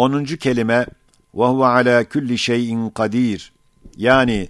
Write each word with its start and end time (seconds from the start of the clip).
Onuncu 0.00 0.36
kelime 0.36 0.86
ve 1.34 1.44
huve 1.44 1.66
ala 1.66 2.08
kulli 2.08 2.38
şeyin 2.38 2.90
kadir. 2.90 3.52
Yani 3.96 4.48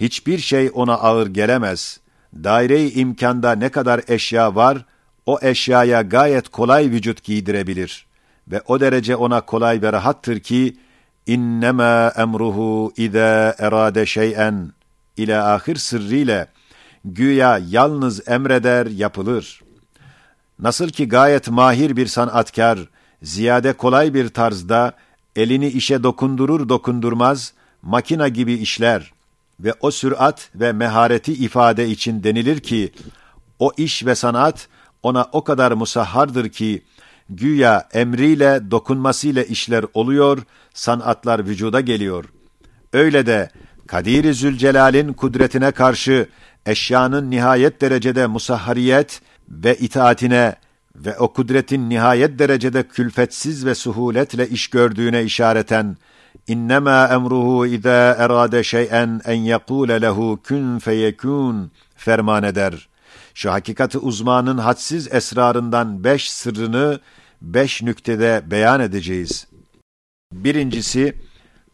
hiçbir 0.00 0.38
şey 0.38 0.70
ona 0.74 0.94
ağır 0.94 1.26
gelemez. 1.26 2.00
Daire-i 2.34 3.00
imkanda 3.00 3.52
ne 3.52 3.68
kadar 3.68 4.00
eşya 4.08 4.54
var, 4.54 4.84
o 5.26 5.38
eşyaya 5.42 6.02
gayet 6.02 6.48
kolay 6.48 6.90
vücut 6.90 7.24
giydirebilir. 7.24 8.06
Ve 8.48 8.62
o 8.66 8.80
derece 8.80 9.16
ona 9.16 9.40
kolay 9.40 9.82
ve 9.82 9.92
rahattır 9.92 10.40
ki, 10.40 10.76
innema 11.26 12.12
emruhu 12.16 12.92
ida 12.96 13.54
erade 13.58 14.06
şey'en 14.06 14.72
ila 15.16 15.54
ahir 15.54 15.76
sırrıyla 15.76 16.46
güya 17.04 17.60
yalnız 17.68 18.28
emreder 18.28 18.86
yapılır. 18.86 19.62
Nasıl 20.58 20.88
ki 20.88 21.08
gayet 21.08 21.50
mahir 21.50 21.96
bir 21.96 22.06
sanatkar, 22.06 22.78
ziyade 23.22 23.72
kolay 23.72 24.14
bir 24.14 24.28
tarzda 24.28 24.92
elini 25.36 25.68
işe 25.68 26.02
dokundurur 26.02 26.68
dokundurmaz, 26.68 27.52
makina 27.82 28.28
gibi 28.28 28.52
işler 28.52 29.12
ve 29.60 29.74
o 29.80 29.90
sürat 29.90 30.50
ve 30.54 30.72
mehareti 30.72 31.32
ifade 31.32 31.88
için 31.88 32.24
denilir 32.24 32.60
ki, 32.60 32.92
o 33.58 33.72
iş 33.76 34.06
ve 34.06 34.14
sanat 34.14 34.68
ona 35.02 35.26
o 35.32 35.44
kadar 35.44 35.72
musahhardır 35.72 36.48
ki, 36.48 36.82
güya 37.30 37.88
emriyle, 37.92 38.70
dokunmasıyla 38.70 39.42
işler 39.42 39.84
oluyor, 39.94 40.38
sanatlar 40.74 41.46
vücuda 41.46 41.80
geliyor. 41.80 42.24
Öyle 42.92 43.26
de 43.26 43.50
Kadir-i 43.86 44.34
Zülcelal'in 44.34 45.12
kudretine 45.12 45.70
karşı 45.70 46.28
eşyanın 46.66 47.30
nihayet 47.30 47.80
derecede 47.80 48.26
musahhariyet 48.26 49.20
ve 49.48 49.76
itaatine 49.76 50.56
ve 51.04 51.18
o 51.18 51.32
kudretin 51.32 51.90
nihayet 51.90 52.38
derecede 52.38 52.88
külfetsiz 52.88 53.66
ve 53.66 53.74
suhuletle 53.74 54.48
iş 54.48 54.68
gördüğüne 54.68 55.22
işareten 55.24 55.96
innema 56.48 57.08
emruhu 57.12 57.66
ida 57.66 58.16
erade 58.18 58.64
şey'en 58.64 59.20
en 59.24 59.34
yekule 59.34 60.02
lehu 60.02 60.40
kun 60.48 60.78
feyekun 60.78 61.70
ferman 61.96 62.42
eder. 62.42 62.88
Şu 63.34 63.52
hakikati 63.52 63.98
uzmanın 63.98 64.58
hadsiz 64.58 65.14
esrarından 65.14 66.04
beş 66.04 66.30
sırrını 66.30 67.00
beş 67.42 67.82
nüktede 67.82 68.42
beyan 68.50 68.80
edeceğiz. 68.80 69.46
Birincisi, 70.32 71.14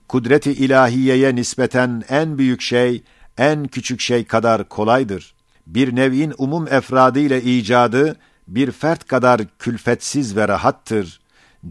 kudreti 0.08 0.52
ilahiyeye 0.52 1.34
nispeten 1.34 2.02
en 2.08 2.38
büyük 2.38 2.60
şey, 2.60 3.02
en 3.38 3.66
küçük 3.66 4.00
şey 4.00 4.24
kadar 4.24 4.68
kolaydır. 4.68 5.34
Bir 5.66 5.96
nev'in 5.96 6.34
umum 6.38 6.68
efradı 6.68 7.18
ile 7.18 7.42
icadı, 7.42 8.16
bir 8.48 8.70
fert 8.70 9.08
kadar 9.08 9.40
külfetsiz 9.58 10.36
ve 10.36 10.48
rahattır. 10.48 11.20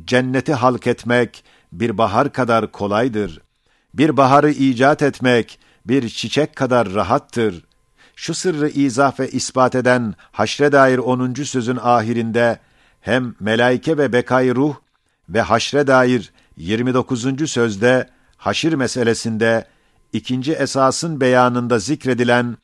Cenneti 0.06 0.54
halk 0.54 0.88
etmek, 0.88 1.44
bir 1.72 1.98
bahar 1.98 2.34
kadar 2.34 2.72
kolaydır. 2.72 3.42
Bir 3.94 4.18
baharı 4.18 4.52
icat 4.52 5.02
etmek, 5.02 5.60
bir 5.86 6.10
çiçek 6.10 6.56
kadar 6.56 6.94
rahattır. 6.94 7.66
Şu 8.16 8.34
sırrı 8.34 8.70
izah 8.70 9.20
ve 9.20 9.30
ispat 9.30 9.76
eden 9.76 10.16
haşre 10.32 10.72
dair 10.72 10.98
10. 10.98 11.34
sözün 11.34 11.80
ahirinde, 11.82 12.60
hem 13.02 13.36
melaike 13.40 13.98
ve 13.98 14.14
bekay 14.14 14.56
ruh 14.56 14.76
ve 15.30 15.42
haşre 15.42 15.88
dair 15.88 16.34
29. 16.58 17.52
sözde 17.52 18.10
haşir 18.38 18.74
meselesinde 18.74 19.68
ikinci 20.14 20.54
esasın 20.54 21.22
beyanında 21.22 21.80
zikredilen 21.80 22.58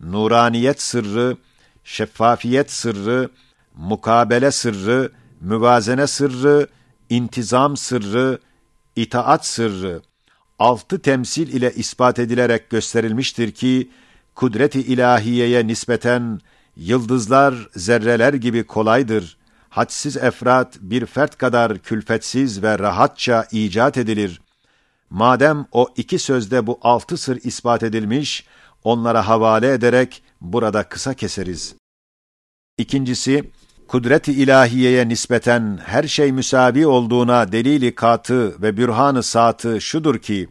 nuraniyet 0.00 0.82
sırrı, 0.82 1.36
şeffafiyet 1.84 2.72
sırrı, 2.72 3.28
mukabele 3.74 4.50
sırrı, 4.50 5.12
müvazene 5.40 6.06
sırrı, 6.06 6.66
intizam 7.10 7.76
sırrı, 7.76 8.38
itaat 8.96 9.46
sırrı, 9.46 10.02
altı 10.58 10.98
temsil 10.98 11.48
ile 11.48 11.72
ispat 11.74 12.18
edilerek 12.18 12.70
gösterilmiştir 12.70 13.50
ki, 13.50 13.90
kudret-i 14.34 14.80
ilahiyeye 14.80 15.66
nispeten 15.66 16.40
yıldızlar 16.76 17.68
zerreler 17.76 18.34
gibi 18.34 18.64
kolaydır. 18.64 19.36
Hadsiz 19.68 20.16
efrat 20.16 20.78
bir 20.80 21.06
fert 21.06 21.38
kadar 21.38 21.78
külfetsiz 21.78 22.62
ve 22.62 22.78
rahatça 22.78 23.46
icat 23.52 23.96
edilir. 23.96 24.40
Madem 25.10 25.66
o 25.72 25.88
iki 25.96 26.18
sözde 26.18 26.66
bu 26.66 26.78
altı 26.82 27.16
sır 27.16 27.40
ispat 27.44 27.82
edilmiş, 27.82 28.46
onlara 28.84 29.28
havale 29.28 29.72
ederek 29.72 30.22
burada 30.40 30.82
kısa 30.82 31.14
keseriz. 31.14 31.74
İkincisi, 32.78 33.50
kudret-i 33.94 34.32
ilahiyeye 34.32 35.08
nispeten 35.08 35.78
her 35.84 36.04
şey 36.04 36.32
müsavi 36.32 36.86
olduğuna 36.86 37.52
delili 37.52 37.94
katı 37.94 38.62
ve 38.62 38.76
bürhanı 38.76 39.22
saatı 39.22 39.80
şudur 39.80 40.18
ki, 40.18 40.48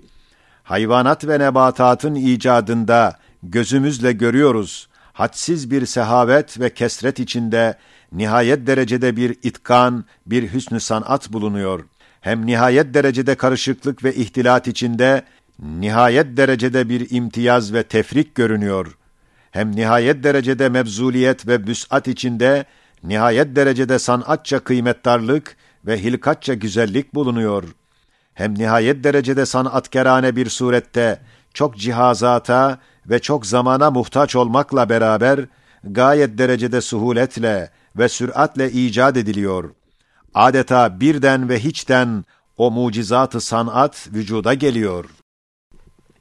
hayvanat 0.63 1.27
ve 1.27 1.39
nebatatın 1.39 2.15
icadında 2.15 3.19
gözümüzle 3.43 4.11
görüyoruz, 4.11 4.87
hadsiz 5.13 5.71
bir 5.71 5.85
sehavet 5.85 6.59
ve 6.59 6.69
kesret 6.69 7.19
içinde 7.19 7.77
nihayet 8.11 8.67
derecede 8.67 9.17
bir 9.17 9.35
itkan, 9.43 10.05
bir 10.25 10.53
hüsnü 10.53 10.79
sanat 10.79 11.33
bulunuyor. 11.33 11.85
Hem 12.21 12.45
nihayet 12.45 12.93
derecede 12.93 13.35
karışıklık 13.35 14.03
ve 14.03 14.15
ihtilat 14.15 14.67
içinde 14.67 15.23
nihayet 15.59 16.37
derecede 16.37 16.89
bir 16.89 17.07
imtiyaz 17.09 17.73
ve 17.73 17.83
tefrik 17.83 18.35
görünüyor. 18.35 18.97
Hem 19.51 19.75
nihayet 19.75 20.23
derecede 20.23 20.69
mevzuliyet 20.69 21.47
ve 21.47 21.67
büsat 21.67 22.07
içinde 22.07 22.65
nihayet 23.03 23.55
derecede 23.55 23.99
sanatça 23.99 24.59
kıymettarlık 24.59 25.57
ve 25.85 26.03
hilkatça 26.03 26.53
güzellik 26.53 27.15
bulunuyor. 27.15 27.63
Hem 28.33 28.53
nihayet 28.53 29.03
derecede 29.03 29.45
sanatkerane 29.45 30.35
bir 30.35 30.49
surette 30.49 31.19
çok 31.53 31.77
cihazata 31.77 32.79
ve 33.09 33.19
çok 33.19 33.45
zamana 33.45 33.91
muhtaç 33.91 34.35
olmakla 34.35 34.89
beraber 34.89 35.39
gayet 35.83 36.37
derecede 36.37 36.81
suhuletle 36.81 37.69
ve 37.97 38.09
süratle 38.09 38.71
icat 38.71 39.17
ediliyor. 39.17 39.71
Adeta 40.33 40.99
birden 40.99 41.49
ve 41.49 41.59
hiçten 41.59 42.25
o 42.57 42.71
mucizatı 42.71 43.41
sanat 43.41 44.07
vücuda 44.13 44.53
geliyor. 44.53 45.05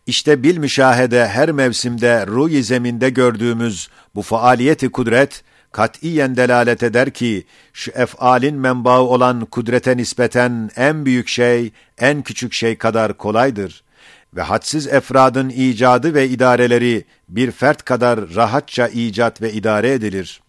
İşte 0.06 0.42
bil 0.42 0.56
müşahede 0.56 1.28
her 1.28 1.52
mevsimde 1.52 2.26
ruh 2.26 2.62
zeminde 2.62 3.10
gördüğümüz 3.10 3.88
bu 4.14 4.22
faaliyeti 4.22 4.92
kudret, 4.92 5.44
katiyen 5.72 6.36
delalet 6.36 6.82
eder 6.82 7.10
ki, 7.10 7.46
şu 7.72 7.90
efalin 7.90 8.56
menbaı 8.56 9.02
olan 9.02 9.44
kudrete 9.44 9.96
nispeten 9.96 10.70
en 10.76 11.04
büyük 11.06 11.28
şey, 11.28 11.72
en 11.98 12.22
küçük 12.22 12.52
şey 12.52 12.78
kadar 12.78 13.16
kolaydır. 13.16 13.82
Ve 14.36 14.42
hadsiz 14.42 14.86
efradın 14.86 15.48
icadı 15.48 16.14
ve 16.14 16.28
idareleri 16.28 17.04
bir 17.28 17.50
fert 17.50 17.84
kadar 17.84 18.34
rahatça 18.34 18.88
icat 18.88 19.42
ve 19.42 19.52
idare 19.52 19.92
edilir. 19.92 20.40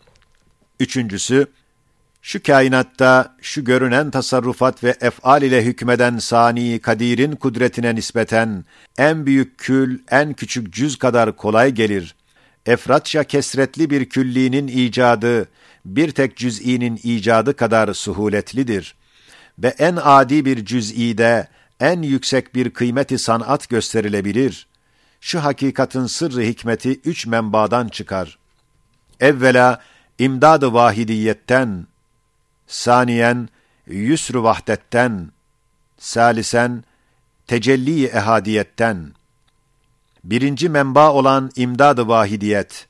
Üçüncüsü, 0.79 1.47
şu 2.21 2.43
kainatta 2.43 3.35
şu 3.41 3.63
görünen 3.63 4.11
tasarrufat 4.11 4.83
ve 4.83 4.95
efal 5.01 5.41
ile 5.41 5.65
hükmeden 5.65 6.17
sani 6.17 6.79
kadirin 6.79 7.35
kudretine 7.35 7.95
nispeten 7.95 8.65
en 8.97 9.25
büyük 9.25 9.57
kül 9.57 9.99
en 10.11 10.33
küçük 10.33 10.73
cüz 10.73 10.95
kadar 10.95 11.35
kolay 11.35 11.71
gelir. 11.71 12.15
Efratça 12.65 13.23
kesretli 13.23 13.89
bir 13.89 14.09
küllinin 14.09 14.67
icadı 14.67 15.49
bir 15.85 16.11
tek 16.11 16.37
cüz'inin 16.37 16.99
icadı 17.03 17.55
kadar 17.55 17.93
suhuletlidir. 17.93 18.95
Ve 19.59 19.67
en 19.67 19.97
adi 20.03 20.45
bir 20.45 20.65
cüz'ide 20.65 21.47
en 21.79 22.01
yüksek 22.01 22.55
bir 22.55 22.69
kıymeti 22.69 23.17
sanat 23.17 23.69
gösterilebilir. 23.69 24.67
Şu 25.21 25.43
hakikatin 25.43 26.05
sırrı 26.05 26.41
hikmeti 26.41 26.99
üç 27.05 27.25
menbadan 27.27 27.87
çıkar. 27.87 28.37
Evvela, 29.19 29.81
imdad-ı 30.19 30.73
vahidiyetten, 30.73 31.87
saniyen 32.67 33.49
yüsr 33.87 34.35
vahdetten, 34.35 35.31
salisen 35.97 36.83
tecelli 37.47 38.05
ehadiyetten. 38.05 39.13
Birinci 40.23 40.69
menba 40.69 41.13
olan 41.13 41.51
imdad-ı 41.55 42.07
vahidiyet, 42.07 42.87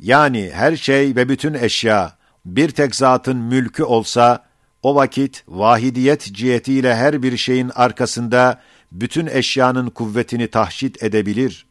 yani 0.00 0.50
her 0.54 0.76
şey 0.76 1.16
ve 1.16 1.28
bütün 1.28 1.54
eşya 1.54 2.16
bir 2.44 2.70
tek 2.70 2.94
zatın 2.94 3.36
mülkü 3.36 3.82
olsa, 3.82 4.44
o 4.82 4.94
vakit 4.94 5.44
vahidiyet 5.48 6.32
cihetiyle 6.32 6.94
her 6.94 7.22
bir 7.22 7.36
şeyin 7.36 7.70
arkasında 7.74 8.60
bütün 8.92 9.26
eşyanın 9.26 9.90
kuvvetini 9.90 10.48
tahşit 10.48 11.02
edebilir 11.02 11.66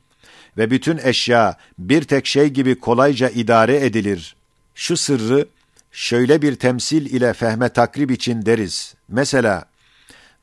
ve 0.58 0.72
bütün 0.72 1.00
eşya 1.04 1.58
bir 1.80 2.04
tek 2.04 2.26
şey 2.26 2.48
gibi 2.48 2.80
kolayca 2.80 3.30
idare 3.30 3.86
edilir. 3.86 4.36
Şu 4.76 4.98
sırrı 4.98 5.48
şöyle 5.92 6.42
bir 6.42 6.56
temsil 6.56 7.06
ile 7.06 7.34
fehme 7.34 7.70
takrib 7.70 8.10
için 8.10 8.46
deriz. 8.46 8.94
Mesela, 9.08 9.66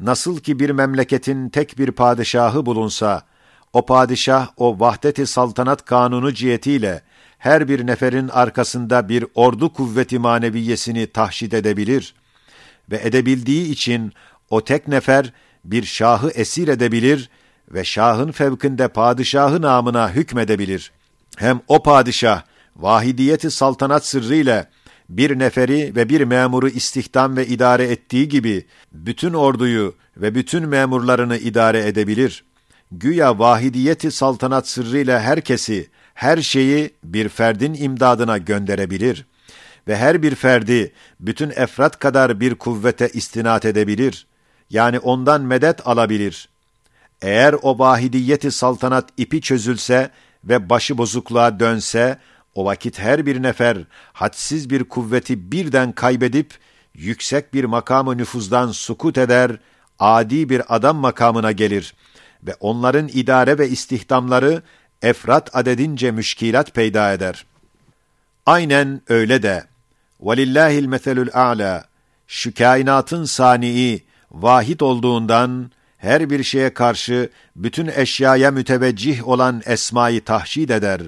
nasıl 0.00 0.38
ki 0.40 0.60
bir 0.60 0.70
memleketin 0.70 1.49
tek 1.49 1.78
bir 1.78 1.90
padişahı 1.90 2.66
bulunsa, 2.66 3.22
o 3.73 3.87
padişah 3.87 4.49
o 4.56 4.81
vahdeti 4.81 5.26
saltanat 5.26 5.85
kanunu 5.85 6.35
cihetiyle 6.35 7.03
her 7.38 7.69
bir 7.69 7.87
neferin 7.87 8.29
arkasında 8.29 9.09
bir 9.09 9.25
ordu 9.35 9.73
kuvveti 9.73 10.19
maneviyesini 10.19 11.06
tahşid 11.06 11.53
edebilir 11.53 12.15
ve 12.91 13.00
edebildiği 13.03 13.70
için 13.70 14.12
o 14.50 14.65
tek 14.65 14.88
nefer 14.88 15.32
bir 15.65 15.85
şahı 15.85 16.31
esir 16.31 16.69
edebilir 16.69 17.31
ve 17.70 17.85
şahın 17.85 18.32
fevkinde 18.32 18.88
padişahı 18.88 19.62
namına 19.62 20.11
hükmedebilir. 20.11 20.93
Hem 21.37 21.61
o 21.69 21.82
padişah 21.82 22.43
vahidiyeti 22.76 23.50
saltanat 23.50 24.06
sırrıyla 24.06 24.67
bir 25.09 25.38
neferi 25.38 25.97
ve 25.97 26.09
bir 26.09 26.20
memuru 26.20 26.69
istihdam 26.69 27.37
ve 27.37 27.47
idare 27.47 27.85
ettiği 27.85 28.29
gibi 28.29 28.67
bütün 28.93 29.32
orduyu 29.32 29.94
ve 30.17 30.35
bütün 30.35 30.69
memurlarını 30.69 31.37
idare 31.37 31.87
edebilir. 31.87 32.44
Güya 32.93 33.38
vahidiyeti 33.38 34.11
saltanat 34.11 34.69
sırrıyla 34.69 35.20
herkesi, 35.20 35.88
her 36.14 36.43
şeyi 36.43 36.90
bir 37.05 37.29
ferdin 37.29 37.75
imdadına 37.75 38.38
gönderebilir 38.38 39.26
ve 39.88 39.96
her 39.96 40.23
bir 40.23 40.35
ferdi 40.35 40.93
bütün 41.20 41.50
efrat 41.50 41.99
kadar 41.99 42.40
bir 42.40 42.55
kuvvete 42.55 43.08
istinat 43.08 43.64
edebilir. 43.64 44.26
Yani 44.70 44.99
ondan 44.99 45.43
medet 45.43 45.87
alabilir. 45.87 46.49
Eğer 47.23 47.55
o 47.62 47.79
vahidiyeti 47.79 48.50
saltanat 48.50 49.08
ipi 49.17 49.41
çözülse 49.41 50.11
ve 50.44 50.70
başı 50.70 50.99
bozukluğa 50.99 51.61
dönse, 51.61 52.19
o 52.55 52.64
vakit 52.64 52.99
her 52.99 53.26
bir 53.26 53.43
nefer 53.43 53.79
hadsiz 54.12 54.70
bir 54.70 54.84
kuvveti 54.84 55.52
birden 55.52 55.93
kaybedip 55.93 56.58
yüksek 56.94 57.55
bir 57.55 57.64
makamı 57.64 58.19
nüfuzdan 58.19 58.73
sukut 58.73 59.19
eder, 59.19 59.56
adi 59.99 60.49
bir 60.49 60.76
adam 60.76 60.96
makamına 60.96 61.52
gelir 61.52 61.94
ve 62.43 62.55
onların 62.61 63.08
idare 63.08 63.58
ve 63.58 63.69
istihdamları 63.69 64.62
efrat 65.02 65.56
adedince 65.56 66.11
müşkilat 66.11 66.75
peyda 66.75 67.12
eder. 67.12 67.46
Aynen 68.46 69.02
öyle 69.08 69.43
de 69.43 69.64
velillahil 70.20 70.87
meselül 70.87 71.29
a'la 71.32 71.85
şu 72.26 72.55
kainatın 72.55 73.25
sani'i 73.25 74.02
vahid 74.31 74.81
olduğundan 74.81 75.70
her 75.99 76.31
bir 76.31 76.43
şeye 76.43 76.75
karşı 76.75 77.31
bütün 77.56 77.87
eşyaya 77.87 78.50
müteveccih 78.50 79.29
olan 79.29 79.62
esmayı 79.67 80.25
tahşid 80.25 80.69
eder 80.69 81.00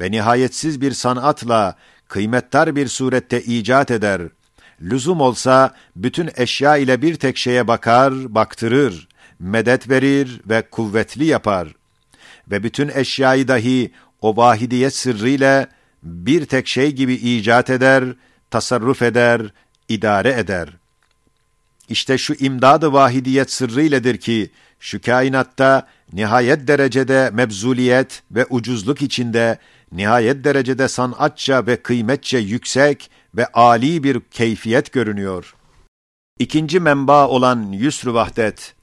ve 0.00 0.10
nihayetsiz 0.10 0.80
bir 0.80 0.92
sanatla 0.92 1.76
kıymettar 2.08 2.76
bir 2.76 2.88
surette 2.88 3.42
icat 3.42 3.90
eder. 3.90 4.22
Lüzum 4.82 5.20
olsa 5.20 5.74
bütün 5.96 6.30
eşya 6.36 6.76
ile 6.76 7.02
bir 7.02 7.14
tek 7.14 7.36
şeye 7.36 7.68
bakar, 7.68 8.34
baktırır, 8.34 9.08
medet 9.38 9.90
verir 9.90 10.40
ve 10.48 10.62
kuvvetli 10.70 11.24
yapar. 11.24 11.68
Ve 12.50 12.62
bütün 12.62 12.88
eşyayı 12.88 13.48
dahi 13.48 13.92
o 14.20 14.36
vahidiyet 14.36 14.94
sırrıyla 14.94 15.66
bir 16.02 16.46
tek 16.46 16.66
şey 16.66 16.92
gibi 16.92 17.14
icat 17.14 17.70
eder, 17.70 18.04
tasarruf 18.50 19.02
eder, 19.02 19.42
idare 19.88 20.32
eder. 20.32 20.68
İşte 21.88 22.18
şu 22.18 22.34
imdad-ı 22.34 22.92
vahidiyet 22.92 23.50
sırrıyledir 23.50 24.16
ki, 24.16 24.50
şu 24.80 25.00
kainatta 25.00 25.88
nihayet 26.12 26.68
derecede 26.68 27.30
mebzuliyet 27.32 28.22
ve 28.30 28.46
ucuzluk 28.50 29.02
içinde, 29.02 29.58
nihayet 29.92 30.44
derecede 30.44 30.88
sanatça 30.88 31.66
ve 31.66 31.76
kıymetçe 31.76 32.38
yüksek 32.38 33.10
ve 33.34 33.46
âli 33.46 34.04
bir 34.04 34.20
keyfiyet 34.20 34.92
görünüyor. 34.92 35.54
İkinci 36.38 36.80
menba 36.80 37.28
olan 37.28 37.72
yusr 37.72 38.06
vahdet, 38.06 38.73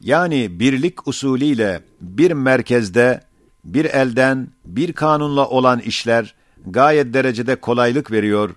yani 0.00 0.60
birlik 0.60 1.08
usulüyle 1.08 1.82
bir 2.00 2.30
merkezde, 2.30 3.20
bir 3.64 3.84
elden, 3.84 4.48
bir 4.64 4.92
kanunla 4.92 5.48
olan 5.48 5.80
işler, 5.80 6.34
gayet 6.66 7.14
derecede 7.14 7.56
kolaylık 7.56 8.10
veriyor. 8.10 8.50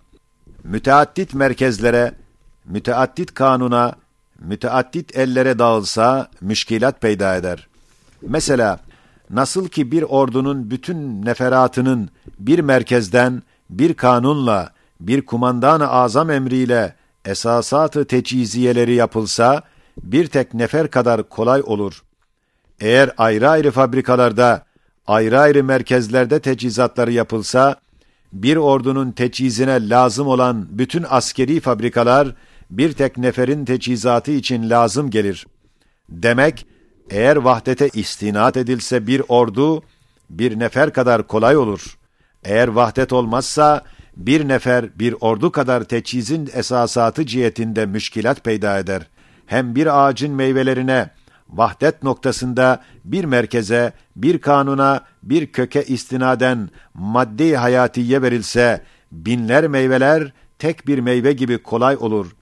Müteaddit 0.63 1.33
merkezlere, 1.33 2.11
müteaddit 2.65 3.33
kanuna, 3.33 3.95
müteaddit 4.39 5.17
ellere 5.17 5.59
dağılsa 5.59 6.29
müşkilat 6.41 7.01
peyda 7.01 7.35
eder. 7.35 7.67
Mesela 8.21 8.79
nasıl 9.29 9.67
ki 9.67 9.91
bir 9.91 10.01
ordunun 10.03 10.71
bütün 10.71 11.25
neferatının 11.25 12.09
bir 12.39 12.59
merkezden, 12.59 13.43
bir 13.69 13.93
kanunla, 13.93 14.71
bir 14.99 15.25
kumandan-ı 15.25 15.87
azam 15.87 16.29
emriyle 16.29 16.95
esasatı 17.25 18.05
teçhiziyeleri 18.05 18.95
yapılsa, 18.95 19.63
bir 20.03 20.27
tek 20.27 20.53
nefer 20.53 20.91
kadar 20.91 21.29
kolay 21.29 21.61
olur. 21.65 22.03
Eğer 22.79 23.11
ayrı 23.17 23.49
ayrı 23.49 23.71
fabrikalarda, 23.71 24.65
ayrı 25.07 25.39
ayrı 25.39 25.63
merkezlerde 25.63 26.39
teçhizatları 26.39 27.11
yapılsa, 27.11 27.75
bir 28.33 28.55
ordunun 28.55 29.11
teçhizine 29.11 29.89
lazım 29.89 30.27
olan 30.27 30.67
bütün 30.69 31.05
askeri 31.09 31.59
fabrikalar, 31.59 32.35
bir 32.69 32.93
tek 32.93 33.17
neferin 33.17 33.65
teçhizatı 33.65 34.31
için 34.31 34.69
lazım 34.69 35.09
gelir. 35.09 35.47
Demek, 36.09 36.65
eğer 37.09 37.35
vahdete 37.35 37.89
istinat 37.93 38.57
edilse 38.57 39.07
bir 39.07 39.21
ordu, 39.27 39.83
bir 40.29 40.59
nefer 40.59 40.93
kadar 40.93 41.27
kolay 41.27 41.57
olur. 41.57 41.97
Eğer 42.43 42.67
vahdet 42.67 43.13
olmazsa, 43.13 43.81
bir 44.17 44.47
nefer 44.47 44.99
bir 44.99 45.15
ordu 45.21 45.51
kadar 45.51 45.83
teçhizin 45.83 46.49
esasatı 46.53 47.25
cihetinde 47.25 47.85
müşkilat 47.85 48.43
peyda 48.43 48.79
eder. 48.79 49.07
Hem 49.45 49.75
bir 49.75 50.05
ağacın 50.05 50.31
meyvelerine, 50.33 51.09
vahdet 51.49 52.03
noktasında 52.03 52.83
bir 53.05 53.25
merkeze, 53.25 53.93
bir 54.15 54.41
kanuna, 54.41 55.01
bir 55.23 55.51
köke 55.51 55.83
istinaden 55.83 56.69
maddi 56.93 57.55
hayatiye 57.55 58.21
verilse, 58.21 58.81
binler 59.11 59.67
meyveler 59.67 60.31
tek 60.59 60.87
bir 60.87 60.99
meyve 60.99 61.33
gibi 61.33 61.57
kolay 61.57 61.97
olur. 61.99 62.35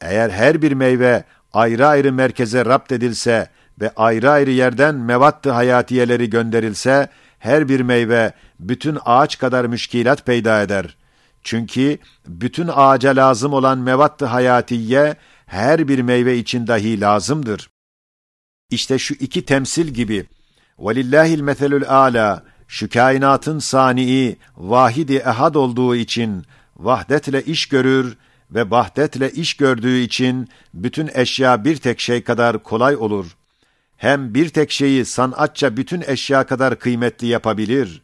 Eğer 0.00 0.30
her 0.30 0.62
bir 0.62 0.72
meyve 0.72 1.24
ayrı 1.52 1.86
ayrı 1.86 2.12
merkeze 2.12 2.64
rapt 2.64 2.92
edilse 2.92 3.48
ve 3.80 3.92
ayrı 3.96 4.30
ayrı 4.30 4.50
yerden 4.50 4.94
mevattı 4.94 5.50
hayatiyeleri 5.50 6.30
gönderilse, 6.30 7.08
her 7.38 7.68
bir 7.68 7.80
meyve 7.80 8.32
bütün 8.60 8.98
ağaç 9.04 9.38
kadar 9.38 9.64
müşkilat 9.64 10.26
peyda 10.26 10.62
eder. 10.62 10.96
Çünkü 11.42 11.98
bütün 12.26 12.70
ağaca 12.74 13.16
lazım 13.16 13.52
olan 13.52 13.78
mevattı 13.78 14.26
hayatiye 14.26 15.16
her 15.52 15.88
bir 15.88 15.98
meyve 15.98 16.38
için 16.38 16.66
dahi 16.66 17.00
lazımdır. 17.00 17.70
İşte 18.70 18.98
şu 18.98 19.14
iki 19.14 19.44
temsil 19.44 19.88
gibi 19.88 20.26
velillahil 20.78 21.40
meselül 21.40 21.88
ala 21.88 22.44
şu 22.68 22.90
kainatın 22.90 23.58
sani'i 23.58 24.36
vahidi 24.56 25.16
ehad 25.16 25.54
olduğu 25.54 25.96
için 25.96 26.44
vahdetle 26.76 27.42
iş 27.42 27.66
görür 27.66 28.16
ve 28.50 28.70
vahdetle 28.70 29.30
iş 29.30 29.54
gördüğü 29.54 29.98
için 29.98 30.48
bütün 30.74 31.10
eşya 31.14 31.64
bir 31.64 31.76
tek 31.76 32.00
şey 32.00 32.22
kadar 32.24 32.62
kolay 32.62 32.96
olur. 32.96 33.26
Hem 33.96 34.34
bir 34.34 34.48
tek 34.48 34.70
şeyi 34.70 35.04
sanatça 35.04 35.76
bütün 35.76 36.02
eşya 36.06 36.46
kadar 36.46 36.78
kıymetli 36.78 37.26
yapabilir 37.26 38.02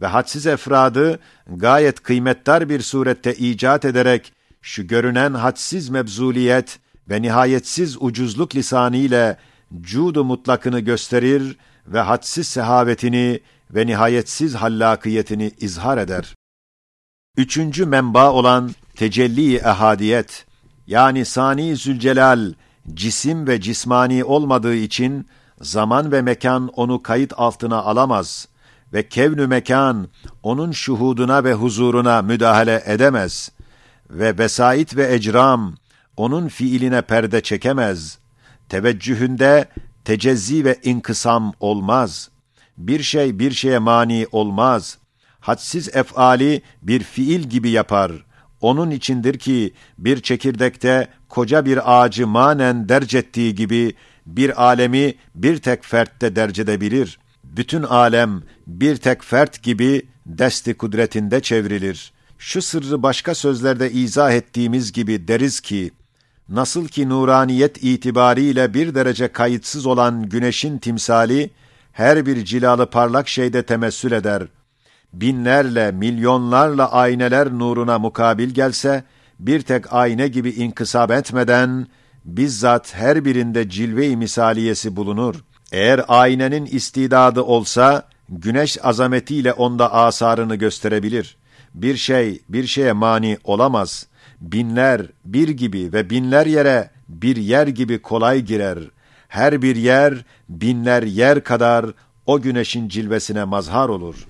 ve 0.00 0.06
hadsiz 0.06 0.46
efradı 0.46 1.18
gayet 1.46 2.02
kıymettar 2.02 2.68
bir 2.68 2.80
surette 2.80 3.34
icat 3.34 3.84
ederek 3.84 4.35
şu 4.66 4.86
görünen 4.86 5.34
hadsiz 5.34 5.88
mebzuliyet 5.88 6.78
ve 7.10 7.22
nihayetsiz 7.22 7.96
ucuzluk 8.00 8.54
lisanı 8.54 8.96
ile 8.96 9.36
cudu 9.80 10.24
mutlakını 10.24 10.80
gösterir 10.80 11.56
ve 11.86 12.00
hadsiz 12.00 12.46
sehavetini 12.46 13.40
ve 13.70 13.86
nihayetsiz 13.86 14.54
hallakiyetini 14.54 15.52
izhar 15.60 15.98
eder. 15.98 16.34
Üçüncü 17.36 17.86
menba 17.86 18.32
olan 18.32 18.70
tecelli 18.96 19.56
ehadiyet, 19.56 20.46
yani 20.86 21.24
Sani 21.24 21.76
Zülcelal, 21.76 22.52
cisim 22.94 23.46
ve 23.46 23.60
cismani 23.60 24.24
olmadığı 24.24 24.74
için, 24.74 25.26
zaman 25.60 26.12
ve 26.12 26.22
mekan 26.22 26.68
onu 26.68 27.02
kayıt 27.02 27.32
altına 27.36 27.76
alamaz 27.76 28.48
ve 28.92 29.08
kevnü 29.08 29.46
mekan, 29.46 30.08
onun 30.42 30.72
şuhuduna 30.72 31.44
ve 31.44 31.52
huzuruna 31.52 32.22
müdahale 32.22 32.82
edemez 32.86 33.55
ve 34.10 34.38
vesait 34.38 34.96
ve 34.96 35.14
ecram, 35.14 35.74
onun 36.16 36.48
fiiline 36.48 37.02
perde 37.02 37.40
çekemez. 37.40 38.18
Teveccühünde 38.68 39.68
tecezzi 40.04 40.64
ve 40.64 40.76
inkısam 40.82 41.52
olmaz. 41.60 42.30
Bir 42.78 43.02
şey 43.02 43.38
bir 43.38 43.50
şeye 43.50 43.78
mani 43.78 44.26
olmaz. 44.32 44.98
Hadsiz 45.40 45.96
efali 45.96 46.62
bir 46.82 47.02
fiil 47.02 47.40
gibi 47.40 47.70
yapar. 47.70 48.12
Onun 48.60 48.90
içindir 48.90 49.38
ki 49.38 49.72
bir 49.98 50.20
çekirdekte 50.20 51.08
koca 51.28 51.64
bir 51.64 52.00
ağacı 52.00 52.26
manen 52.26 52.88
derc 52.88 53.18
ettiği 53.18 53.54
gibi 53.54 53.94
bir 54.26 54.62
alemi 54.64 55.14
bir 55.34 55.56
tek 55.58 55.84
fertte 55.84 56.36
derc 56.36 56.62
edebilir. 56.62 57.18
Bütün 57.44 57.82
alem 57.82 58.42
bir 58.66 58.96
tek 58.96 59.24
fert 59.24 59.62
gibi 59.62 60.06
desti 60.26 60.74
kudretinde 60.74 61.40
çevrilir. 61.40 62.12
Şu 62.38 62.62
sırrı 62.62 63.02
başka 63.02 63.34
sözlerde 63.34 63.92
izah 63.92 64.32
ettiğimiz 64.32 64.92
gibi 64.92 65.28
deriz 65.28 65.60
ki, 65.60 65.90
nasıl 66.48 66.88
ki 66.88 67.08
nuraniyet 67.08 67.84
itibariyle 67.84 68.74
bir 68.74 68.94
derece 68.94 69.28
kayıtsız 69.28 69.86
olan 69.86 70.28
güneşin 70.28 70.78
timsali, 70.78 71.50
her 71.92 72.26
bir 72.26 72.44
cilalı 72.44 72.90
parlak 72.90 73.28
şeyde 73.28 73.62
temessül 73.62 74.12
eder. 74.12 74.42
Binlerle, 75.12 75.92
milyonlarla 75.92 76.92
ayneler 76.92 77.52
nuruna 77.52 77.98
mukabil 77.98 78.50
gelse, 78.50 79.04
bir 79.38 79.60
tek 79.60 79.92
ayna 79.92 80.26
gibi 80.26 80.50
inkısap 80.50 81.10
etmeden, 81.10 81.86
bizzat 82.24 82.94
her 82.94 83.24
birinde 83.24 83.68
cilve-i 83.68 84.16
misaliyesi 84.16 84.96
bulunur. 84.96 85.34
Eğer 85.72 86.04
aynenin 86.08 86.66
istidadı 86.66 87.42
olsa, 87.42 88.08
güneş 88.28 88.78
azametiyle 88.84 89.52
onda 89.52 89.92
asarını 89.92 90.54
gösterebilir. 90.56 91.35
Bir 91.76 91.96
şey, 91.96 92.42
bir 92.48 92.66
şeye 92.66 92.92
mani 92.92 93.38
olamaz. 93.44 94.06
Binler, 94.40 95.02
bir 95.24 95.48
gibi 95.48 95.92
ve 95.92 96.10
binler 96.10 96.46
yere 96.46 96.90
bir 97.08 97.36
yer 97.36 97.66
gibi 97.66 98.02
kolay 98.02 98.40
girer. 98.40 98.78
Her 99.28 99.62
bir 99.62 99.76
yer, 99.76 100.14
binler 100.48 101.02
yer 101.02 101.44
kadar 101.44 101.86
o 102.26 102.40
güneşin 102.40 102.88
cilvesine 102.88 103.44
mazhar 103.44 103.88
olur. 103.88 104.26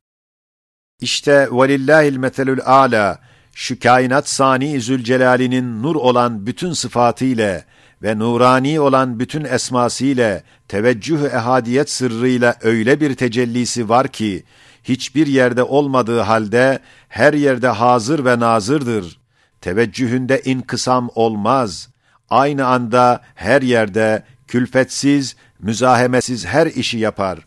İşte 1.00 1.48
velillahil 1.52 2.16
metelül 2.16 2.60
âlâ, 2.64 3.18
şu 3.52 3.80
kainat 3.80 4.28
sani 4.28 4.80
Zülcelal'inin 4.80 5.82
nur 5.82 5.96
olan 5.96 6.46
bütün 6.46 6.72
sıfatı 6.72 7.24
ile 7.24 7.64
ve 8.02 8.18
nurani 8.18 8.80
olan 8.80 9.20
bütün 9.20 9.44
esması 9.44 10.04
ile 10.04 10.42
teveccüh 10.68 11.20
ehadiyet 11.20 11.90
sırrıyla 11.90 12.54
öyle 12.62 13.00
bir 13.00 13.14
tecellisi 13.14 13.88
var 13.88 14.08
ki 14.08 14.44
hiçbir 14.88 15.26
yerde 15.26 15.62
olmadığı 15.62 16.20
halde 16.20 16.78
her 17.08 17.34
yerde 17.34 17.68
hazır 17.68 18.24
ve 18.24 18.38
nazırdır. 18.38 19.18
Teveccühünde 19.60 20.42
inkısam 20.44 21.10
olmaz. 21.14 21.88
Aynı 22.30 22.66
anda 22.66 23.22
her 23.34 23.62
yerde 23.62 24.22
külfetsiz, 24.48 25.36
müzahemesiz 25.58 26.46
her 26.46 26.66
işi 26.66 26.98
yapar. 26.98 27.38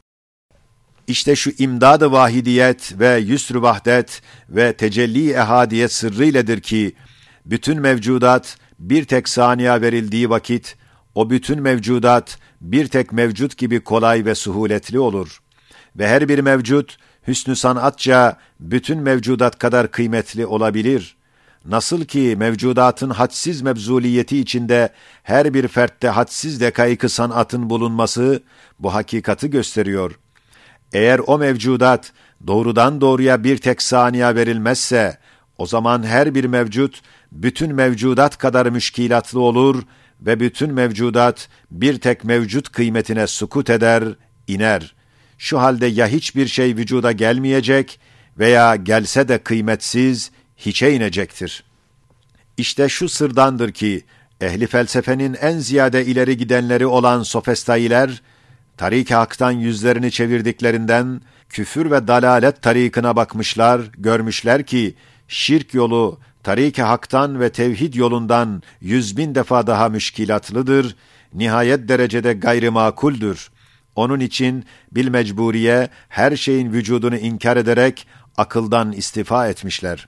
İşte 1.07 1.35
şu 1.35 1.51
imdad-ı 1.57 2.11
vahidiyet 2.11 2.99
ve 2.99 3.17
yüsr-ü 3.17 3.61
vahdet 3.61 4.21
ve 4.49 4.73
tecelli 4.73 5.31
ehadiyet 5.31 5.93
sırrıyledir 5.93 6.61
ki, 6.61 6.95
bütün 7.45 7.81
mevcudat 7.81 8.57
bir 8.79 9.05
tek 9.05 9.29
saniye 9.29 9.81
verildiği 9.81 10.29
vakit, 10.29 10.77
o 11.15 11.29
bütün 11.29 11.61
mevcudat 11.61 12.37
bir 12.61 12.87
tek 12.87 13.11
mevcut 13.11 13.57
gibi 13.57 13.79
kolay 13.83 14.25
ve 14.25 14.35
suhuletli 14.35 14.99
olur. 14.99 15.39
Ve 15.95 16.07
her 16.07 16.29
bir 16.29 16.39
mevcut, 16.39 16.97
hüsnü 17.29 17.55
sanatça 17.55 18.37
bütün 18.59 18.99
mevcudat 18.99 19.59
kadar 19.59 19.91
kıymetli 19.91 20.45
olabilir. 20.45 21.15
Nasıl 21.65 22.05
ki 22.05 22.35
mevcudatın 22.37 23.09
hadsiz 23.09 23.61
mebzuliyeti 23.61 24.39
içinde 24.39 24.89
her 25.23 25.53
bir 25.53 25.67
fertte 25.67 26.07
hadsiz 26.09 26.61
dekaykı 26.61 27.09
sanatın 27.09 27.69
bulunması 27.69 28.43
bu 28.79 28.93
hakikati 28.93 29.49
gösteriyor.'' 29.49 30.29
Eğer 30.93 31.21
o 31.27 31.37
mevcudat 31.37 32.11
doğrudan 32.47 33.01
doğruya 33.01 33.43
bir 33.43 33.57
tek 33.57 33.81
saniye 33.81 34.35
verilmezse, 34.35 35.17
o 35.57 35.65
zaman 35.65 36.03
her 36.03 36.35
bir 36.35 36.45
mevcut, 36.45 37.01
bütün 37.31 37.73
mevcudat 37.73 38.37
kadar 38.37 38.65
müşkilatlı 38.65 39.39
olur 39.39 39.83
ve 40.21 40.39
bütün 40.39 40.73
mevcudat 40.73 41.49
bir 41.71 41.99
tek 41.99 42.23
mevcut 42.23 42.71
kıymetine 42.71 43.27
sukut 43.27 43.69
eder, 43.69 44.03
iner. 44.47 44.95
Şu 45.39 45.61
halde 45.61 45.85
ya 45.85 46.07
hiçbir 46.07 46.47
şey 46.47 46.75
vücuda 46.75 47.11
gelmeyecek 47.11 47.99
veya 48.39 48.75
gelse 48.75 49.27
de 49.27 49.37
kıymetsiz, 49.37 50.31
hiçe 50.57 50.93
inecektir. 50.93 51.63
İşte 52.57 52.89
şu 52.89 53.09
sırdandır 53.09 53.71
ki, 53.71 54.03
ehli 54.41 54.67
felsefenin 54.67 55.33
en 55.33 55.57
ziyade 55.57 56.05
ileri 56.05 56.37
gidenleri 56.37 56.85
olan 56.85 57.23
sofestailer, 57.23 58.21
tarik 58.77 59.11
haktan 59.11 59.51
yüzlerini 59.51 60.11
çevirdiklerinden 60.11 61.21
küfür 61.49 61.91
ve 61.91 62.07
dalalet 62.07 62.61
tarikına 62.61 63.15
bakmışlar, 63.15 63.81
görmüşler 63.97 64.65
ki 64.65 64.95
şirk 65.27 65.73
yolu 65.73 66.19
tarik 66.43 66.79
haktan 66.79 67.39
ve 67.39 67.49
tevhid 67.49 67.93
yolundan 67.93 68.63
yüz 68.81 69.17
bin 69.17 69.35
defa 69.35 69.67
daha 69.67 69.89
müşkilatlıdır, 69.89 70.95
nihayet 71.33 71.89
derecede 71.89 72.33
gayrimakuldür. 72.33 73.49
Onun 73.99 74.19
için 74.19 74.65
bil 74.91 75.07
mecburiye 75.07 75.89
her 76.09 76.35
şeyin 76.35 76.73
vücudunu 76.73 77.17
inkar 77.17 77.57
ederek 77.57 78.07
akıldan 78.37 78.91
istifa 78.91 79.47
etmişler. 79.47 80.07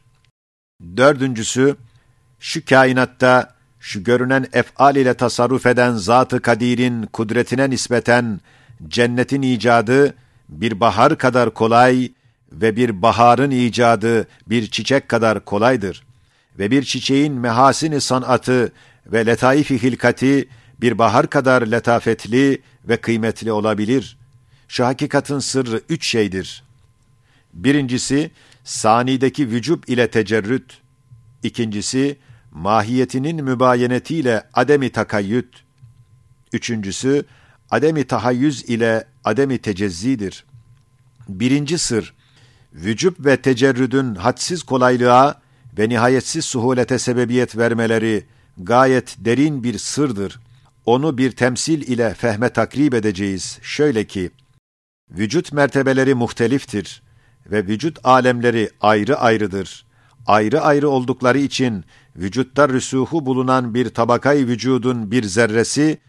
Dördüncüsü, 0.97 1.75
şu 2.39 2.65
kainatta 2.65 3.55
şu 3.79 4.03
görünen 4.03 4.47
efal 4.53 4.95
ile 4.95 5.13
tasarruf 5.13 5.65
eden 5.65 5.93
Zat-ı 5.93 6.41
Kadir'in 6.41 7.05
kudretine 7.05 7.69
nispeten 7.69 8.39
cennetin 8.87 9.41
icadı 9.41 10.15
bir 10.49 10.79
bahar 10.79 11.17
kadar 11.17 11.53
kolay 11.53 12.11
ve 12.51 12.75
bir 12.75 13.01
baharın 13.01 13.51
icadı 13.51 14.27
bir 14.47 14.67
çiçek 14.67 15.09
kadar 15.09 15.45
kolaydır. 15.45 16.03
Ve 16.59 16.71
bir 16.71 16.83
çiçeğin 16.83 17.33
mehasini 17.33 18.01
sanatı 18.01 18.71
ve 19.05 19.25
letaifi 19.25 19.83
hilkati 19.83 20.49
bir 20.81 20.97
bahar 20.97 21.29
kadar 21.29 21.61
letafetli 21.61 22.61
ve 22.87 22.97
kıymetli 22.97 23.51
olabilir. 23.51 24.17
Şu 24.67 24.85
hakikatin 24.85 25.39
sırrı 25.39 25.81
üç 25.89 26.07
şeydir. 26.07 26.63
Birincisi, 27.53 28.31
sanideki 28.63 29.49
vücub 29.49 29.83
ile 29.87 30.11
tecerrüt. 30.11 30.81
İkincisi, 31.43 32.17
mahiyetinin 32.51 33.43
mübayenetiyle 33.43 34.43
ademi 34.53 34.91
takayyüt. 34.91 35.63
Üçüncüsü, 36.53 37.25
ademi 37.69 38.03
tahayyüz 38.03 38.63
ile 38.63 39.07
ademi 39.23 39.57
tecezzidir. 39.57 40.45
Birinci 41.29 41.77
sır, 41.77 42.13
vücub 42.73 43.25
ve 43.25 43.41
tecerrüdün 43.41 44.15
hadsiz 44.15 44.63
kolaylığa 44.63 45.41
ve 45.77 45.89
nihayetsiz 45.89 46.45
suhulete 46.45 46.99
sebebiyet 46.99 47.57
vermeleri 47.57 48.25
gayet 48.57 49.15
derin 49.19 49.63
bir 49.63 49.77
sırdır. 49.77 50.39
Onu 50.91 51.17
bir 51.17 51.31
temsil 51.31 51.81
ile 51.81 52.13
fehme 52.13 52.49
takrib 52.49 52.93
edeceğiz. 52.93 53.59
Şöyle 53.61 54.03
ki, 54.03 54.31
vücut 55.11 55.53
mertebeleri 55.53 56.13
muhteliftir 56.13 57.01
ve 57.51 57.67
vücut 57.67 57.99
alemleri 58.03 58.69
ayrı 58.81 59.17
ayrıdır. 59.17 59.85
Ayrı 60.27 60.61
ayrı 60.61 60.89
oldukları 60.89 61.37
için 61.37 61.85
vücutta 62.15 62.69
rüsuhu 62.69 63.25
bulunan 63.25 63.73
bir 63.73 63.89
tabakayı 63.89 64.47
vücudun 64.47 65.11
bir 65.11 65.23
zerresi, 65.23 65.99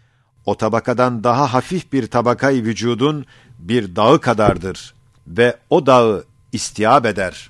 o 0.45 0.57
tabakadan 0.57 1.23
daha 1.23 1.53
hafif 1.53 1.93
bir 1.93 2.07
tabakayı 2.07 2.63
vücudun 2.63 3.25
bir 3.59 3.95
dağı 3.95 4.21
kadardır 4.21 4.93
ve 5.27 5.57
o 5.69 5.85
dağı 5.85 6.23
istiyab 6.51 7.05
eder. 7.05 7.49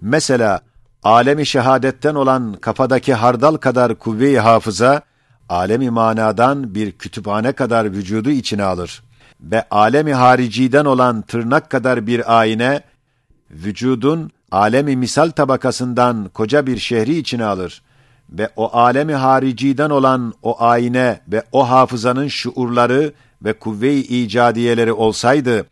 Mesela 0.00 0.60
alemi 1.02 1.46
şehadetten 1.46 2.14
olan 2.14 2.52
kafadaki 2.52 3.14
hardal 3.14 3.56
kadar 3.56 3.94
kuvve-i 3.94 4.38
hafıza, 4.38 5.02
alemi 5.48 5.90
manadan 5.90 6.74
bir 6.74 6.92
kütüphane 6.92 7.52
kadar 7.52 7.92
vücudu 7.92 8.30
içine 8.30 8.64
alır 8.64 9.02
ve 9.40 9.64
alemi 9.70 10.14
hariciden 10.14 10.84
olan 10.84 11.22
tırnak 11.22 11.70
kadar 11.70 12.06
bir 12.06 12.38
ayine, 12.40 12.80
vücudun 13.50 14.30
alemi 14.50 14.96
misal 14.96 15.30
tabakasından 15.30 16.30
koca 16.34 16.66
bir 16.66 16.78
şehri 16.78 17.18
içine 17.18 17.44
alır 17.44 17.82
ve 18.30 18.50
o 18.56 18.76
alemi 18.76 19.14
hariciden 19.14 19.90
olan 19.90 20.34
o 20.42 20.62
ayine 20.62 21.20
ve 21.28 21.42
o 21.52 21.68
hafızanın 21.70 22.28
şuurları 22.28 23.12
ve 23.42 23.52
kuvve-i 23.52 24.00
icadiyeleri 24.00 24.92
olsaydı, 24.92 25.66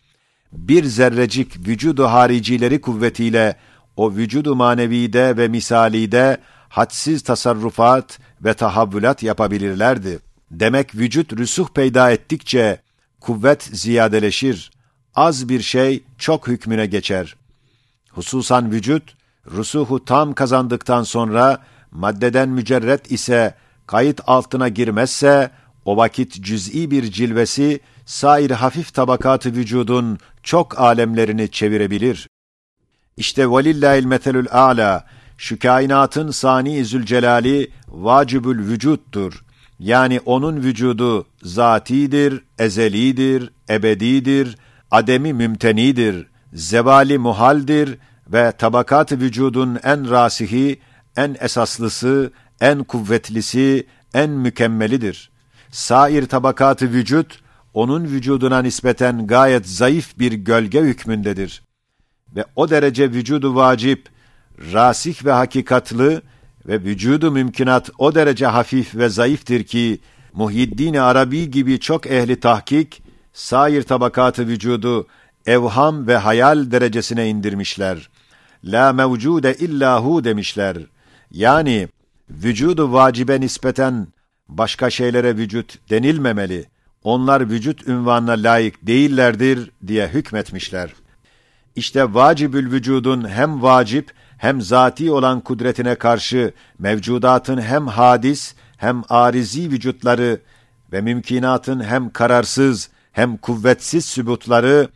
bir 0.53 0.85
zerrecik 0.85 1.69
vücudu 1.69 2.05
haricileri 2.05 2.81
kuvvetiyle 2.81 3.57
o 3.97 4.13
vücudu 4.13 4.57
manevide 4.57 5.37
ve 5.37 5.49
misalide 5.49 6.39
hadsiz 6.77 7.23
tasarrufat 7.23 8.19
ve 8.45 8.55
tahavvülat 8.55 9.23
yapabilirlerdi. 9.23 10.19
Demek 10.51 10.95
vücut 10.95 11.33
rüsuh 11.33 11.69
peyda 11.69 12.11
ettikçe 12.11 12.81
kuvvet 13.21 13.63
ziyadeleşir, 13.63 14.71
az 15.15 15.49
bir 15.49 15.61
şey 15.61 16.05
çok 16.19 16.49
hükmüne 16.49 16.87
geçer. 16.87 17.37
Hususan 18.11 18.73
vücut, 18.73 19.17
rusuhu 19.51 20.05
tam 20.05 20.33
kazandıktan 20.33 21.03
sonra 21.03 21.59
maddeden 21.91 22.49
mücerret 22.49 23.13
ise 23.13 23.55
kayıt 23.87 24.21
altına 24.27 24.69
girmezse 24.69 25.51
o 25.85 25.97
vakit 25.97 26.45
cüz'i 26.45 26.91
bir 26.91 27.11
cilvesi 27.11 27.81
sair 28.07 28.51
hafif 28.51 28.95
tabakatı 28.95 29.53
vücudun 29.53 30.19
çok 30.43 30.81
alemlerini 30.81 31.51
çevirebilir. 31.51 32.29
İşte 33.17 33.51
velillahil 33.51 34.05
metelül 34.05 34.47
a'la 34.51 35.16
şu 35.37 35.59
kainatın 35.59 36.31
sani 36.31 36.85
zülcelali 36.85 37.71
vacibül 37.89 38.69
vücuttur. 38.69 39.45
Yani 39.79 40.21
onun 40.21 40.57
vücudu 40.57 41.27
zatidir, 41.43 42.45
ezelidir, 42.59 43.51
ebedidir, 43.71 44.57
ademi 44.91 45.33
mümtenidir, 45.33 46.27
zevali 46.53 47.19
muhaldir 47.19 47.99
ve 48.33 48.53
tabakat 48.53 49.13
vücudun 49.13 49.79
en 49.83 50.11
rasihi 50.11 50.81
en 51.17 51.37
esaslısı, 51.41 52.33
en 52.61 52.85
kuvvetlisi, 52.85 53.87
en 54.15 54.31
mükemmelidir. 54.31 55.31
Sair 55.71 56.27
tabakatı 56.27 56.93
vücut, 56.93 57.41
onun 57.75 58.05
vücuduna 58.05 58.63
nispeten 58.63 59.27
gayet 59.27 59.69
zayıf 59.69 60.19
bir 60.19 60.33
gölge 60.33 60.81
hükmündedir. 60.81 61.63
Ve 62.37 62.45
o 62.57 62.71
derece 62.71 63.11
vücudu 63.11 63.55
vacip, 63.55 64.09
rasih 64.59 65.25
ve 65.25 65.33
hakikatlı 65.33 66.23
ve 66.67 66.83
vücudu 66.83 67.31
mümkünat 67.31 67.91
o 67.99 68.15
derece 68.15 68.47
hafif 68.47 68.95
ve 68.95 69.09
zayıftır 69.09 69.63
ki, 69.63 70.01
Muhyiddin 70.33 70.95
Arabi 70.95 71.51
gibi 71.51 71.81
çok 71.81 72.07
ehli 72.07 72.41
tahkik, 72.41 73.03
sair 73.33 73.83
tabakatı 73.83 74.49
vücudu 74.49 75.07
evham 75.47 76.07
ve 76.07 76.17
hayal 76.17 76.71
derecesine 76.71 77.29
indirmişler. 77.29 78.09
La 78.65 78.93
mevcude 78.93 79.55
illahu 79.55 80.25
demişler. 80.25 80.77
Yani 81.31 81.89
vücudu 82.31 82.93
vacibe 82.93 83.41
nispeten 83.41 84.07
başka 84.49 84.91
şeylere 84.91 85.37
vücut 85.37 85.91
denilmemeli. 85.91 86.65
Onlar 87.03 87.51
vücut 87.51 87.89
ünvanına 87.89 88.33
layık 88.33 88.87
değillerdir 88.87 89.71
diye 89.87 90.09
hükmetmişler. 90.09 90.91
İşte 91.77 92.15
vacibül 92.15 92.73
vücudun 92.73 93.29
hem 93.29 93.63
vacip 93.63 94.13
hem 94.37 94.61
zati 94.63 95.11
olan 95.11 95.41
kudretine 95.41 95.95
karşı 95.95 96.53
mevcudatın 96.79 97.61
hem 97.61 97.87
hadis 97.87 98.55
hem 98.77 99.03
arizi 99.09 99.71
vücutları 99.71 100.41
ve 100.93 101.01
mümkinatın 101.01 101.85
hem 101.85 102.11
kararsız 102.11 102.91
hem 103.13 103.37
kuvvetsiz 103.37 104.05
sübutları 104.05 104.89